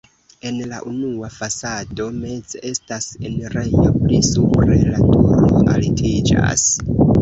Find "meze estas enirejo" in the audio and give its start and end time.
2.17-3.89